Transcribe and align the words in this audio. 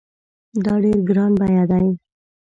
دا 0.65 0.73
ډېر 0.83 0.97
ګران 1.09 1.31
بیه 1.39 1.63
دی 1.71 1.87